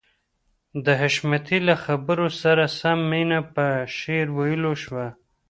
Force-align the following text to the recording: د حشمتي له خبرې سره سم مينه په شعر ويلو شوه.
د 0.85 0.87
حشمتي 1.01 1.57
له 1.67 1.75
خبرې 1.83 2.27
سره 2.41 2.63
سم 2.79 2.99
مينه 3.11 3.39
په 3.55 3.65
شعر 3.97 4.27
ويلو 4.37 4.73
شوه. 4.83 5.07